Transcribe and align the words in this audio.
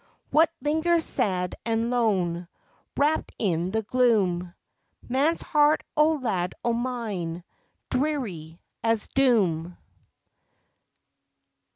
What 0.31 0.49
lingers 0.61 1.05
sad 1.05 1.53
and 1.63 1.91
lone 1.91 2.47
Wrapped 2.97 3.33
in 3.37 3.69
the 3.69 3.83
gloom? 3.83 4.55
Man's 5.07 5.43
heart 5.43 5.83
O 5.95 6.13
lad 6.13 6.55
o' 6.63 6.73
mine 6.73 7.43
Dreary 7.91 8.59
as 8.83 9.07
doom. 9.09 9.77